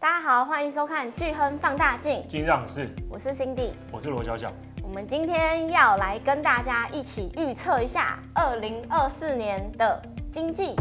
[0.00, 2.24] 大家好，欢迎收看巨亨放大镜。
[2.28, 4.52] 金让是，我是 Cindy，我是罗小小。
[4.80, 10.00] 我们今天要来跟大家一起预测一下二零二四年的
[10.30, 10.76] 经济。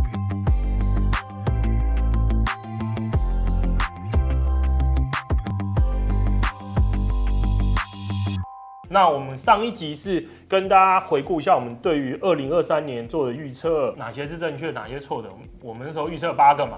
[8.88, 15.30] 那我们上一集是跟大家回顾一下我们对于二零二三年做的预测，哪些是正确，哪些错的。
[15.60, 16.78] 我们那时候预测八个嘛。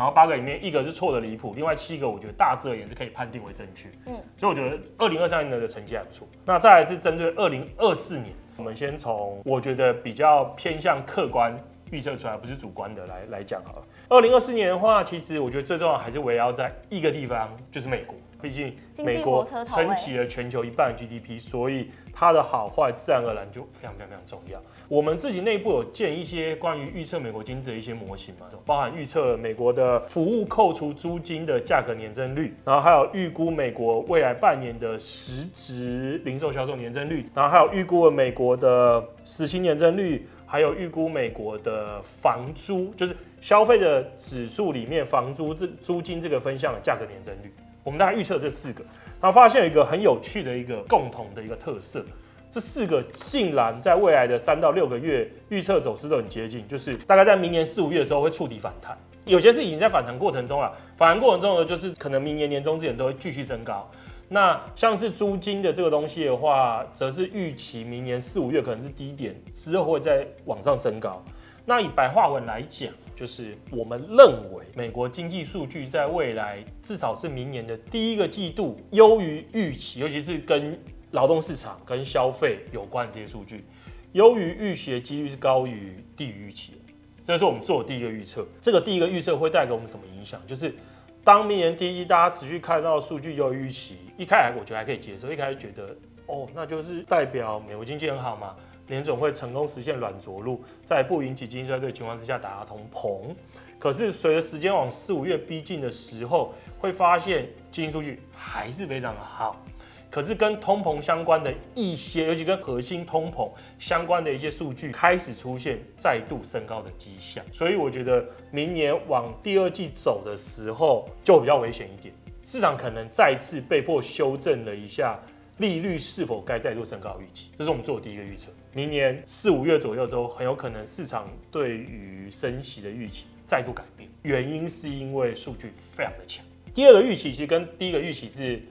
[0.00, 3.86] 然后八个里面一个是错的离谱，另外七个我觉得大致而言是可以判定为正确。
[4.06, 6.26] 嗯，所以我觉得二零二三年的成绩还不错。
[6.42, 11.54] 那再来是针对二零二四年，我们先从我觉得比较偏向客观
[11.90, 13.82] 预测出来，不是主观的来来讲好了。
[14.08, 18.16] 二零二四年的话，其实我觉得最重要还是围绕在一个地方，就是美国。
[18.40, 24.58] 毕竟美国撑起了全球一半的 GDP，所以它的好坏自然而然就非常非常非常重要。
[24.90, 47.54] 我们自己内部有建一些关于预测美国经济的一些模型嘛，包含预测美国的服务扣除租金的价格年增率，然后还有预估美国未来半年的实质零售销售年增率，然后还有预估美国的实薪年增率，还有预估美国的房租，就是消费的指数里面房租这租金这个分项的价格年增率。
[47.84, 48.84] 我们大概预测这四个，
[49.22, 52.04] 那发现一个很有趣的一个共同的一个特色。
[52.50, 63.88] 这四个竟然在未来的三到六个月预测走势都很接近，就是大概在明年四五月的时候会触底反弹，有些是已经在反弹过程中了，反弹过程中呢，就是可能明年年中之前都会继续升高。
[64.32, 71.22] 那像是租金的这个东西的话，则是预期明年四五月可能是低点，之后会再往上升高。
[71.66, 80.78] 那以白话文来讲，就是我们认为美国经济数据在未来至少是明年的第一个季度优于预期，尤其是跟
[81.12, 83.64] 劳动市场跟消费有关的这些数据，
[84.12, 86.78] 优于预期的几率是高于低于预期的。
[87.24, 88.46] 这是我们做的第一个预测。
[88.60, 90.40] 这个第一个预测会带给我们什么影响？
[90.46, 90.74] 就是
[91.22, 95.94] 当明年第一季大家持续看到数据优于预期，一开始我觉得还可以接受，一开始觉得
[96.26, 98.56] 哦，那就是代表美国经济很好嘛，
[98.88, 103.34] 联总会成功实现软着陆，在不引起经济衰退的情况之下打压通膨。
[103.78, 109.62] 可是随着时间往四五月逼近的时候，会发现经济数据还是非常的好。
[110.10, 113.48] 可是跟通膨相关的一些，尤其跟核心通膨
[113.78, 122.12] 相关的一些数据开始出现再度升高的迹象，所以我觉得明年往第二季走的时候就比较危险一点，
[122.42, 125.18] 市场可能再次被迫修正了一下
[125.58, 128.50] 利率是否该再度升高预期，这是我们做的第一个预测。
[128.72, 136.44] 明年四五月左右之后，很有可能市场对于升息的预期再度改变，原因是因为数据非常的强。
[136.72, 138.62] 第二个预期其实跟第一个预期是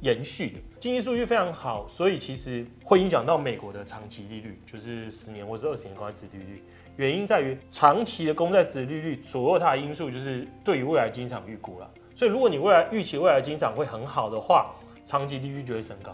[0.00, 0.58] 延续的。
[0.80, 6.62] 经济数据非常好，所以其实会影响到美国的长期利率，就是十年或是二十年公债殖利率。
[6.96, 11.90] 原因在于长期的公债殖利率左右它的因素，就是对于未来经济预估了。
[12.14, 16.12] 所以如果你未来预期未来经济会很好的话，长期利率就会升高。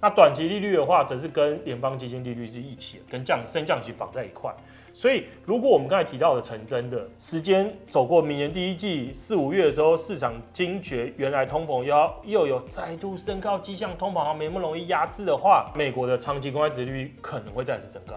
[0.00, 4.54] 那短期利率的话，则是跟联邦基金利率是一起的，跟降升降息绑在一块。
[4.92, 18.14] 所以，如果我们刚才提到的成真的时间走过明年第一季四五月的时候，市场惊觉原来通膨要又有再度升高迹象，通膨好像没那么容易压制的话，美国的长期公开殖利率可能会再次升高。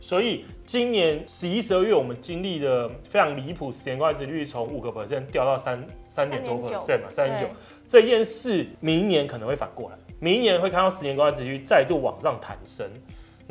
[0.00, 7.46] 所以，今年十一、十二月我们经历的非常离谱，十年公开殖利率从五个 percent 掉到三三点多 percent 嘛，三点九。
[7.86, 12.84] 这件事明年可能会反过来，明年会看到十年公开殖利率再度往上弹升。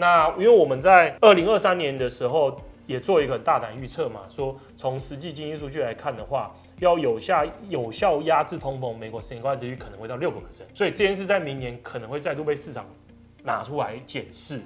[0.01, 12.83] 那因为我们在二零二三年的时候也做一个很大胆预测嘛，说从实际经济数据来看的话，要有效有效压制通膨，美国十年公债殖率可能会到六个 percent，所以这件事在明年可能会再度被市场
[13.43, 14.59] 拿出来检视。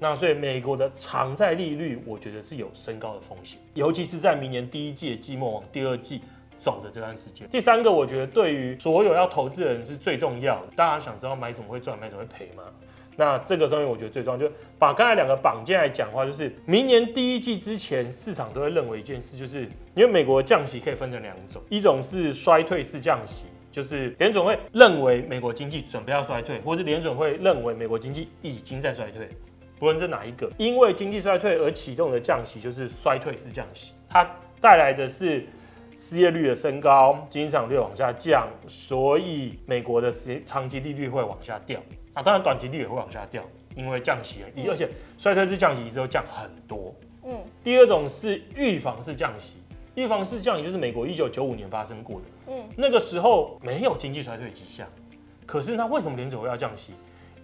[0.00, 6.20] 那所以美国的长债利率，我觉得是有升高的风险，尤其是在明年第一季的季末往第二季
[6.58, 7.48] 走的这段时间。
[7.48, 10.66] 第三个，我觉得对于所有要投资的人是最重要的。
[10.74, 12.64] 大家想知道买什么会赚，买什么会赔吗？
[13.16, 19.62] 那这个东西我觉得最重要，就把刚才两个绑进来讲话，就是明年第一季之前，市场都会认为一件事，就是
[19.94, 29.28] 因为美国降息可以分成两种，一种是衰退式降息，就是联准会认为美国经济准备要衰退，或是联准会认为美国经济已经在衰退，
[29.78, 34.28] 不论是哪一个，因为经济衰退而启动的降息就是衰退式降息，它
[34.60, 35.46] 带来的是
[35.96, 41.80] 失业率的升高，经济成长率往下降，所以美国的时长期利率会往下掉。
[42.14, 43.42] 那当然，短期利率也会往下掉，
[43.74, 44.88] 因为降息，而且
[45.18, 46.94] 衰退式降息之后降很多。
[47.24, 49.56] 嗯，第二种是预防式降息，
[49.96, 52.26] 预防式降息就是美国一九九五年发生过的。
[52.52, 54.86] 嗯，那个时候没有经济衰退迹象，
[55.44, 56.92] 可是那为什么联储会要降息？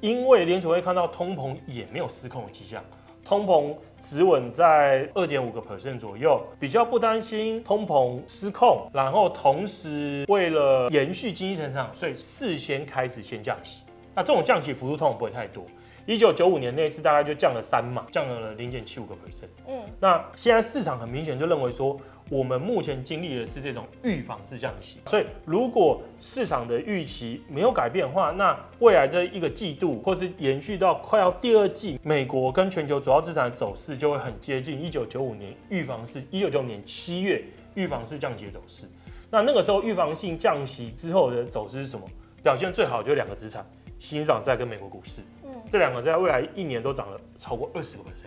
[0.01, 2.83] 因为联储会看到通膨也没有失控的迹象，
[3.25, 13.85] 通膨只稳在二点五个 percent 左右，比较不担心通膨失控，然后同时为了延续经济成长，所以事先开始先降息。
[14.15, 15.65] 那这种降息幅度通常不会太多。
[16.07, 19.49] 一九九五年那次大概就降了三嘛，降了零点七五个 percent。
[19.69, 21.97] 嗯，那现在市场很明显就认为说，
[22.29, 38.85] 我们目前经历的是这种预防式降息，所以如果市场的预期没有改变的话，那未来这一个季度，或是延续到快要第二季，美国跟全球主要资产的走势就会很接近一九九五年预防式，一九九五年七月预防式降息的走势。
[39.31, 42.05] 那那个时候预防性降息之后的走势是什么？
[42.43, 43.65] 表现最好就是两个资产，
[44.01, 45.21] 新兴债跟美国股市。
[45.45, 48.27] 嗯这两个在未来一年都涨了超过二十个 percent，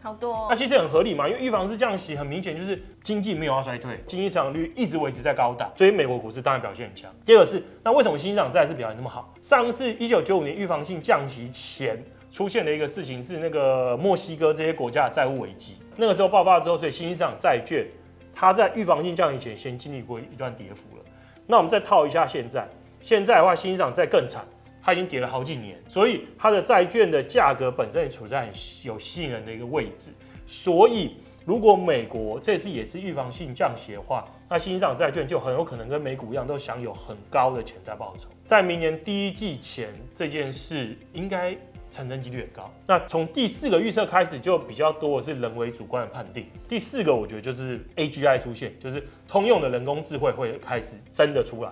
[0.00, 0.46] 好多哦。
[0.48, 7.12] 那其实很合理嘛，因为预防是降息，很明显就是经济没有要衰退，经济增长率一直维持在高档，所以美国股市当然表现很强。
[7.24, 9.34] 第二个是，那为什么新兴债是表现那么好？
[9.40, 12.00] 上次一九九五年预防性降息前
[12.30, 17.84] 出现的一个事情是那个墨西哥这些国家的债务危机，那个时候爆发之后，所以新兴债券
[18.32, 21.04] 它在预防性降息前先经历过一段跌幅了。
[21.44, 22.68] 那我们再套一下现在，
[23.00, 24.44] 现在的话新兴债更惨。
[24.88, 28.50] 它已经跌了好几年，所以它的债券的价格本身也处在很
[28.84, 30.10] 有吸引人的一个位置。
[30.46, 38.30] 所以，如果美国这次也是预防性降息的话，那新兴债券就很有可能跟美股一样，都享有很高的潜在报酬。
[38.44, 41.54] 在明年第一季前，这件事应该
[41.90, 42.72] 成真几率很高。
[42.86, 46.46] 那从第四个预测开始，就比较多的是人为主观的判定。
[46.66, 51.70] 第四个，我觉得就是 AGI 出现，就是通用的人工智慧会开始真的出来。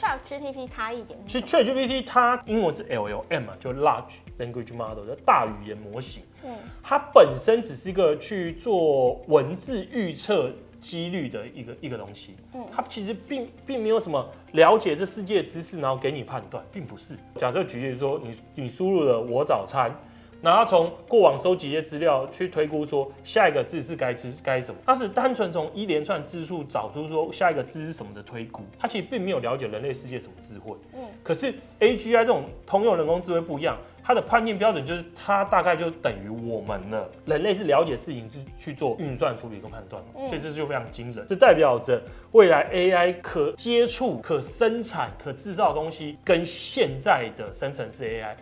[0.00, 6.22] ChatGPT 差一点，其实 ChatGPT 它英文是 LLM 嘛，就 Large Language Model 的大语言模型。
[6.42, 10.50] 嗯，它本身只是一个去做文字预测
[10.80, 12.34] 几率的一个一个东西。
[12.54, 17.14] 嗯，它其实并并没有什么了解这世界的知识，然后给你判断，并不是。
[17.34, 19.94] 假设举例说，你你输入了我早餐。
[20.42, 30.76] 然后从过往收集一些资料去推估说下一个字是该吃该什么，它是单纯从一连串字数找出说下一个字是什么的推估，它其实并没有了解人类世界什么智慧。
[30.94, 37.10] 嗯，可是 AGI 这种通用人工智慧不一样，它的判定标准就是它大概就等于我们了。
[37.26, 41.24] 人类是了解事情去去做运算、处理跟判断，所以这就非常惊人。
[41.26, 42.00] 这代表着
[42.32, 48.34] 未来 AI 可接触、可生产、可制造的东西跟现在的生成式 AI。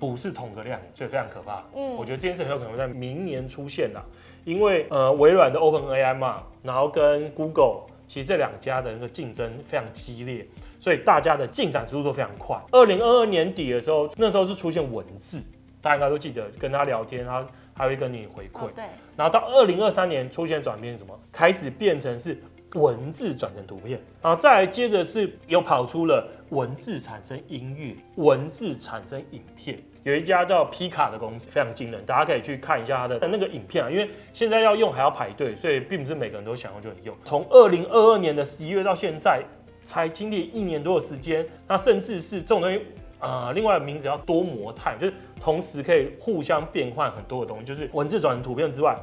[0.00, 1.62] 不是同个量，所以非常可怕。
[1.76, 4.02] 嗯，我觉得这件事很有可能在明年出现啦，
[4.44, 10.46] 因为呃，微软的 OpenAI 嘛，然后跟 Google，其实这两家的那个竞争非常激烈，
[10.78, 12.58] 所以大家的进展速度都非常快。
[12.72, 15.42] 二零二二年底的时候，那时候是出现文字，
[15.82, 18.64] 大家应该都记得，跟他聊天，他还会跟你回馈。
[18.66, 18.84] 哦，对。
[19.16, 21.20] 然后到二零二三年出现转变，什么？
[21.30, 22.40] 开始变成是
[22.74, 29.78] 文字转成图片，然后再来接着是又跑出了文字产生音乐，文字产生影片。
[30.02, 33.90] 有一家叫皮卡的公司，非常惊人，大家可以去看一下它的那个影片啊。
[33.90, 37.14] 因为现在要用还要排队，所以并不是每个人都想用就能用。
[37.22, 39.42] 从二零二二年的十一月到现在，
[39.82, 41.46] 才经历一年多的时间。
[41.68, 42.82] 那甚至是这种东西，
[43.18, 48.96] 呃，另外的名字叫多模态，就是同时可以互相变换很多的东西，就是文字转成图片之外，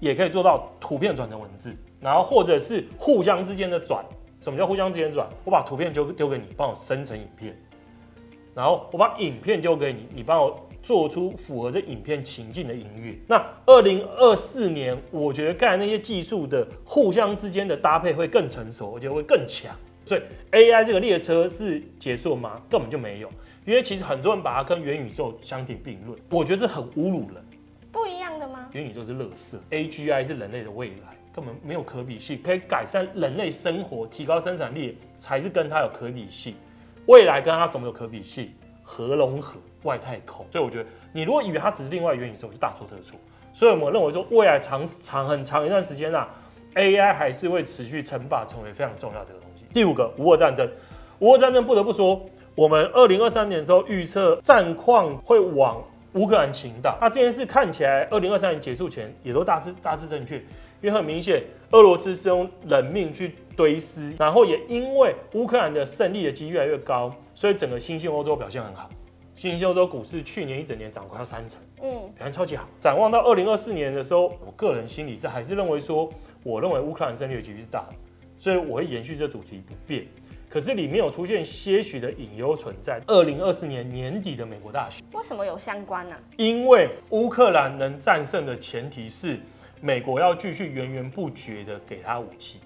[0.00, 4.04] 也可以做到图片转成文字，然后或者是互相之间的转。
[4.40, 5.26] 什么叫互相之间转？
[5.42, 7.56] 我把图片丢丢给你，帮我生成影片。
[8.54, 13.14] 然后我把影片丢给你，你帮我做出符合这影片情境的音乐。
[13.26, 19.74] 那二零二四年，我觉得刚才那些技术的互相之间的搭配会更成熟，而且会更强。
[20.06, 20.20] 所以
[20.52, 22.60] AI 这个列车是结束吗？
[22.68, 23.28] 根本就没有，
[23.64, 27.42] 因为其实很多人把它跟元宇宙相提并论，我觉得这很侮辱人。
[27.90, 28.68] 不一样的吗？
[28.72, 36.54] 元宇宙是垃圾，AGI 是人类的未来，根本没有可比性，可以改善人类生活、提高生产力，才是跟它有可比性。
[37.06, 38.52] 未来跟它什么有可比性？
[38.86, 43.18] 核融合、外太空，所以我觉得你如果以为它只是另外一元宇宙，就大错特错。
[43.54, 46.28] 所以我们认为说，未来长长很长一段时间啊
[46.74, 49.64] ，AI 还是会持续称霸，成为非常重要的一个东西。
[49.72, 50.68] 第五个，无核战争。
[51.18, 52.20] 无核战争不得不说，
[52.54, 55.82] 我们二零二三年的时候预测战况会往
[56.12, 60.44] 乌克兰倾倒，那这件事看起来二零二三年结束前也都大致大致正确。
[60.84, 68.90] 因为很明显，俄罗斯是用人命去堆尸，然后也因为乌克兰的胜利的几率越来越高，所以整个新兴欧洲表现很好。
[69.34, 72.68] 新兴欧洲股市去年一整年涨快要三成，嗯，表现超级好。
[72.78, 76.12] 展望到二零二四年的时候，我个人心里是还是认为说，
[76.42, 77.94] 我认为乌克兰胜利的几率是大的，
[78.38, 80.06] 所以我会延续这主题不变。
[80.50, 83.00] 可是里面有出现些许的隐忧存在。
[83.06, 86.14] 二零二四年年底的美国大选，为什么有相关呢？
[86.36, 89.40] 因为乌克兰能战胜的前提是。
[89.84, 92.58] 美国要继续源源不绝的给他武器，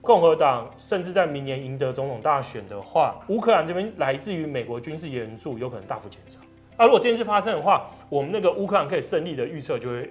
[0.00, 6.40] 共和党甚至在明年赢得总统大选的话，乌克兰这边来自于美国军事援助有可能大幅减少。
[6.76, 10.10] 啊，如果这件事发生的话，我们那个乌克兰可以胜利的预测就会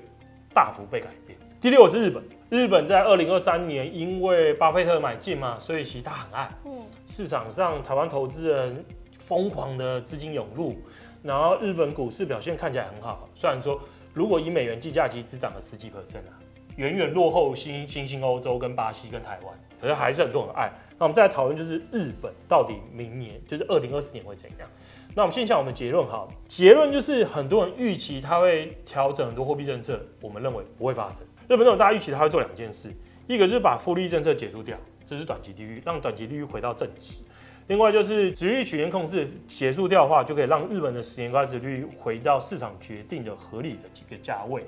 [0.53, 1.37] 大幅被改变。
[1.59, 6.49] 第六是日本，日本在二零二三年因为巴菲特买进嘛，所以其实他很爱。
[6.63, 6.71] 嗯，
[7.05, 8.85] 市场上台湾投资人
[9.19, 10.77] 疯狂的资金涌入，
[11.23, 13.27] 然后日本股市表现看起来很好。
[13.35, 13.77] 虽然说
[14.13, 16.39] 如果以美元计价，其实只涨了十几 percent 啊，
[16.77, 20.71] 远远落后新新兴欧洲跟巴西跟台湾，可是还是很多人爱。
[20.97, 24.67] 那我们再来讨论就是日本到底明年就是二零二四年会怎样？
[25.15, 31.21] 那我们先讲我们结论哈，结论就是很多人预期它会调整很多货币政策，我们认为不会发生。
[31.47, 32.91] 日本这种大家预期它会做两件事，
[33.27, 34.75] 一个就是把负利率政策结束掉，
[35.05, 37.21] 这是短期利率，让短期利率回到正值；
[37.67, 44.63] 另外就是殖利率曲线控制结束掉的话，就可以让日本的十年国债殖利率回到市场决定的合理的几个价位。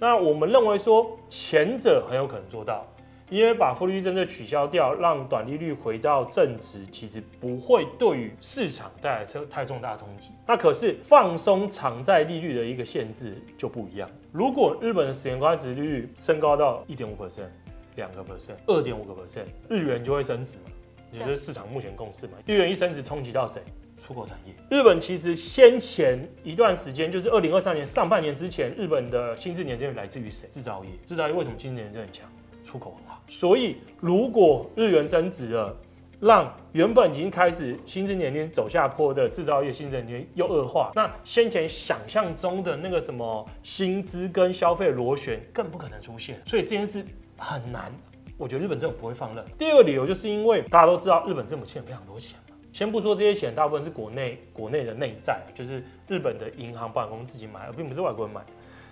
[0.00, 2.84] 那我们认为说前者很有可能做到。
[3.28, 10.32] 因为把负利率政策取消掉，让短利率回到正值，其实不会对于市场带来太重大冲击。
[10.44, 14.10] 那可是放松长债利率的一个限制就不一样。
[14.32, 17.46] 如果日本的十年国债利率升高到一点五 percent、
[17.94, 20.72] 两个 percent、二点五个 percent，日元就会升值嘛，
[21.12, 22.32] 也就是市场目前共识嘛。
[22.46, 23.62] 日元一升值，冲击到谁？
[24.10, 24.52] 出口产业。
[24.68, 30.48] 日本其实先前一段时间，就是二零二三年上半年之前，日本的新制年金来自于谁？
[30.50, 30.90] 制造业。
[31.06, 32.28] 制造业为什么新制年金很强？
[32.64, 35.76] 出口很好，所以如果日元升值了，
[36.18, 47.04] 让原本已经开始薪资年龄走下坡的制造业薪资年龄又恶化，那先前想象中的那个什么薪资跟消费螺旋更不可能出现，所以这件事
[47.36, 47.94] 很难。
[48.36, 49.44] 我觉得日本政府不会放任。
[49.56, 58.40] 第二个理由就是因为大家都知道日本政府欠非常多钱嘛，先不说这些钱大部分是国内国内的内债，就是日本的银行保险公司自己买，而并不是外国人买。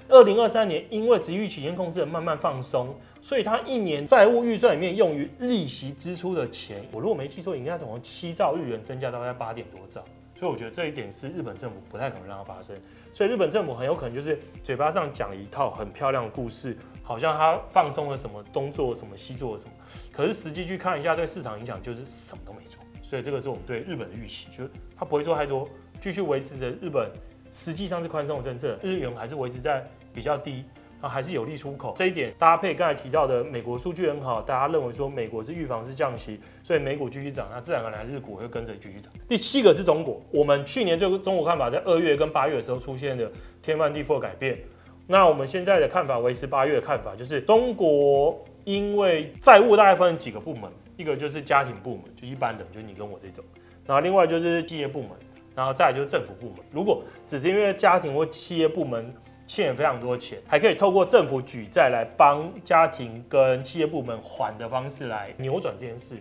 [0.09, 10.03] 二零二三年，因为殖利率曲线控制慢慢放松，所以它一年债务预算里面用于利息支出的钱，我如果没记错，应该从七兆日元增加到大概八点多兆。
[10.35, 12.75] 所以我觉得这一点是日本政府不太可能让它发生。
[13.13, 19.71] 所以日本政府很有可能就是嘴巴上讲一套很漂亮的故事，好像它放松了什么东做什么西做什么，
[20.11, 22.81] 可是实际去看一下对市场影响就是什么都没做。
[23.09, 25.67] 所以这个是我们对日本的预期，就是它不会做太多，
[26.01, 27.11] 继续维持着日本
[27.51, 29.83] 实际上是宽松的政策，日元还是维持在。
[30.11, 30.65] 比较低
[31.01, 39.13] 啊，还是有利出口这一点搭配刚才提到的美国数据很好，大家认为说美国是预防是降息，所以美股继续涨，那自然而然日股会跟着继续涨。
[39.29, 43.31] 第七个是中国，我们去年就中国看法在二月跟八月的时候出现的
[43.63, 44.59] 天翻地覆的改变，
[45.07, 53.43] 那我们现在的看法维持八月的看法，就是中国因为债务大概分几个部门，一个就是家庭部门，就一般的，就你跟我这种，
[53.87, 55.11] 然后另外就是企业部门，
[55.55, 56.57] 然后再来就是政府部门。
[56.71, 59.15] 如果只是因为家庭或企业部门，
[59.47, 66.17] 欠非常多钱，还可以透过政府举债来帮家庭跟企业部门还的方式来扭转这件事，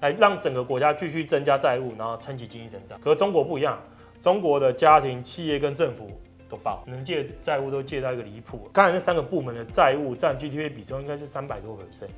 [0.00, 2.98] 来让整个国家继续增加债务，然后撑起经济增长。
[3.00, 3.80] 可是中国不一样，
[4.20, 6.10] 中国的家庭、企业跟政府
[6.48, 8.68] 都爆，能借债务都借到一个离谱。
[8.72, 12.08] 刚才那三个部门的债务占 GDP 比重应该是三百多 percent，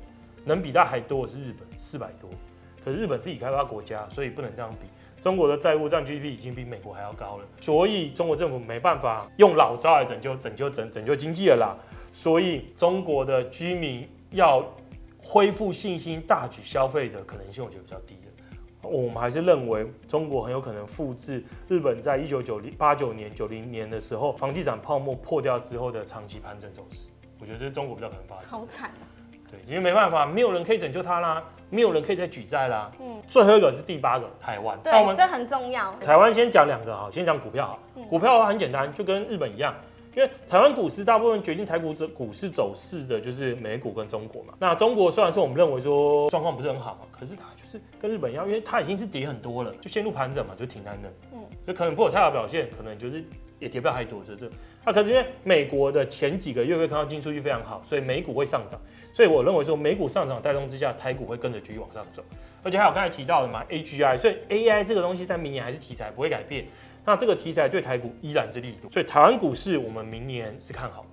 [0.45, 2.29] 能比它还多的是日本四百多，
[2.83, 4.87] 可是日本自己开发国家，所以不能这样比。
[5.21, 11.75] 中国的债务占 GDP 已经比美国还要高了，所以中国政府没办法用老招来拯救、拯救、拯拯救经济了啦。
[12.13, 14.63] 所以中国的居民要
[15.17, 18.21] 恢复信心、大举消费的可能性，我觉得比较低了。
[18.87, 27.07] 我们还是认为中国很有可能复制日本在一九九零八九年、九零年的时候房地产泡沫破掉之后的长期盘整走势。
[27.39, 28.45] 我觉得这是中国比较可能发生。
[28.45, 29.03] 好惨啊！
[29.49, 31.43] 对，因为没办法，没有人可以拯救它啦。
[31.71, 32.91] 没有人可以再举债啦。
[33.01, 34.77] 嗯，最后一个是第八个，台湾。
[34.83, 35.91] 对，这很重要。
[35.99, 37.79] 台湾先讲两个哈，先讲股票哈。
[38.07, 39.73] 股票的话很简单，就跟日本一样，
[40.15, 44.53] 因为台湾股市大部分决定台股股股市走势的就是美股跟中国嘛。
[44.59, 51.09] 那中国虽然说我们认为说状况不是很好嘛，可是它就是跟日本一样，因为它已经是跌很多了，就陷入盘整嘛，就停在那。
[51.33, 53.23] 嗯，就可能不有太好表现，可能就是
[53.59, 54.47] 也跌不了太多，就这。
[54.85, 58.79] 那可是因为美国的前几个月会看到经济数据非常好，所以美股会上涨。
[59.11, 62.21] 所以我认为说，美股上涨带动之下，台股会跟着继续往上走，
[62.61, 66.65] 而且还有刚才提到的嘛，AGI，所以 AI 这个东西在明年还是题材，不会改变。
[67.05, 71.07] 那这个题材对台股依然是利多，所以台湾股市我们明年是看好的。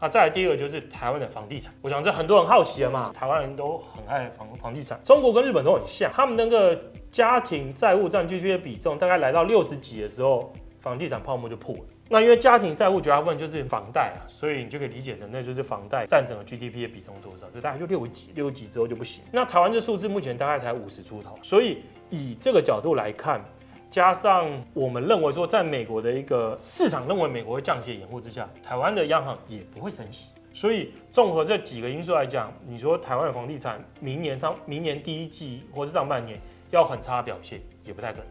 [0.00, 6.80] 那再来第二个就是台湾的房地产，我想这很多人好奇了嘛，台湾人都很爱房房地产，中国跟日本都很像，他们那个
[7.10, 11.82] 家庭债务占据这些比重大概来到六十几的时候，房地产泡沫就破了。
[12.10, 19.22] 那因为家庭债务绝大部分就是房贷啊，所以你就可以理解成那就是房贷占整个 GDP 的比重多少，就大概就六几六几之后就不行。
[19.30, 23.44] 那台湾这数字目前大概才五十出头，所以以这个角度来看，
[23.90, 38.28] 加上我们认为说，在美国的一个市场认为美国会降息的掩护之下，台湾的央行也不会升息，所以综合这几个因素来讲，你说台湾的房地产明年上明年第一季或是上半年要很差表现也不太可能。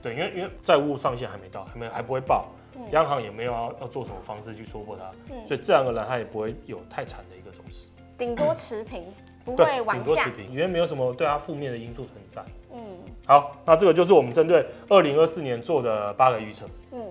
[0.00, 2.48] 对，因为因为债务上限还没到，还没还不会爆。
[2.92, 9.04] 央行也没有要要做什么方式去说破它，嗯所以自然而然它也不会有太惨的一个走势，顶多持平，
[9.44, 10.30] 不，会往下顶多持。
[10.30, 12.42] 平，因为没有什么对它负面的因素存在。
[12.72, 12.80] 嗯
[13.26, 16.66] 好，那这个就是我们针对二零二四年做的八个预测。
[16.92, 17.04] 嗯，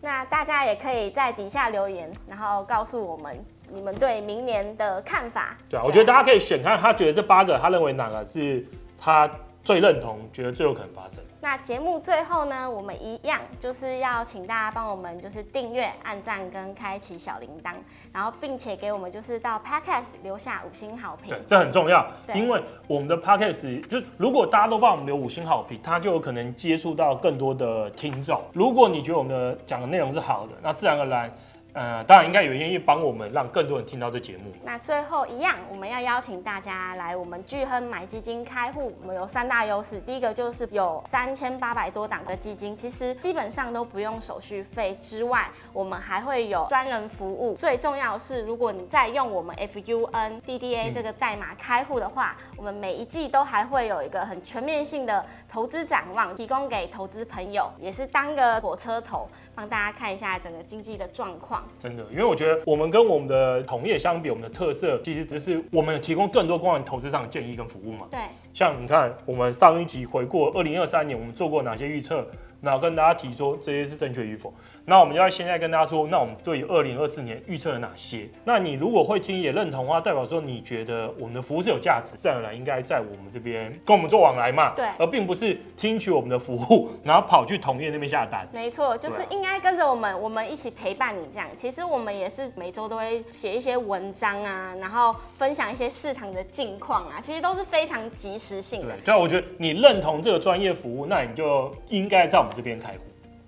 [0.00, 5.56] 那大家也可以在底下留言，然后告诉我们你们对明年的看法。
[5.68, 8.66] 对啊，我觉得大家可以选看，他觉得这八个，他认为哪个是
[8.96, 9.30] 他
[9.66, 11.18] 最认同，觉得最有可能发生。
[11.40, 17.72] 那节目最后呢，我们一样就是要请大家帮我们就是订阅、按赞跟开启小铃铛，
[18.12, 28.40] 然后并且给我们就是到 Podcast 留下五星好评对。，这很重要，因为我们的 podcast 就如果大家都帮我们留五星好评，他就有可能接触到更多的听众。
[28.52, 31.28] 如果你觉得我们的讲的内容是好的，那自然而然，
[31.76, 34.50] 呃，当然应该有愿意帮我们，让更多人听到这节目。
[34.64, 38.96] 那最后一样，我们要邀请大家来我们聚亨买基金开户。
[39.02, 47.54] 我们有三大优势，第一个就是有三千八百多档的基金，其实基本上都不用手续费之外，我们还会有专人服务。
[47.56, 61.64] 最重要是，如果你在用我们 FUN DDA 这个代码开户的话，我们每一季都还会有一个很全面性的投资展望，提供给投资朋友，也是当个火车头，帮大家看一下整个经济的状况。
[61.80, 68.06] 真的，因为我觉得我们跟我们的同业相比，我们的特色其实只是我们有提供更多关于投资上的建议跟服务嘛。
[68.10, 68.20] 对，
[68.52, 72.26] 像你看，我们上一集回顾二零二三年，我们做过哪些预测，
[72.66, 74.52] 然后跟大家提说这些是正确与否。
[74.88, 78.28] 那我们就要现在跟大家说，那我们对于二零二四年预测了哪些？
[78.44, 84.74] 那你如果会听也认同的话，代表说你觉得我们的服务是有价值，自然而然应该在我们这边跟我们做往来嘛。
[84.76, 88.46] 对而并不是听取我们的服务，然后跑去同业那边下单。
[88.52, 91.48] 没错，就是应该跟着我们，我们一起陪伴你这样。
[91.56, 99.06] 其实我们也是每周都会写一些文章啊，然后分享一些市场的近况啊，其实都是非常及时性的对。
[99.06, 103.00] 对啊，我觉得你认同这个专业服务，那你就应该在我们这边开户。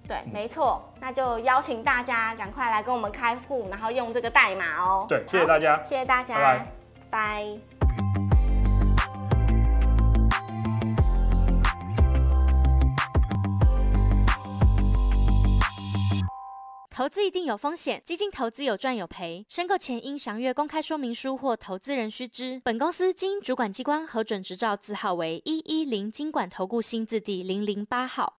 [0.07, 5.07] 对，没错，那就邀请大家赶快来跟我们开户，然后用这个代码哦。
[5.09, 5.83] 对，谢谢大家。
[5.83, 6.67] 谢谢大家，拜
[7.11, 7.59] 拜。
[16.91, 22.61] 投资一定有风险，基金投资有赚有赔，申购前应详阅公开说明书或投资人须知。
[22.65, 28.35] 本公司经主管机关核准执照字号为一一零金管投顾新字第零零八号。